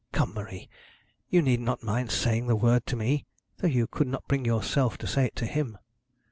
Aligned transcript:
Come, 0.11 0.33
Marie, 0.33 0.67
you 1.29 1.43
need 1.43 1.59
not 1.59 1.83
mind 1.83 2.09
saying 2.09 2.47
the 2.47 2.55
word 2.55 2.87
to 2.87 2.95
me, 2.95 3.27
though 3.57 3.67
you 3.67 3.85
could 3.85 4.07
not 4.07 4.27
bring 4.27 4.45
yourself 4.45 4.97
to 4.97 5.05
say 5.05 5.25
it 5.25 5.35
to 5.35 5.45
him.' 5.45 5.77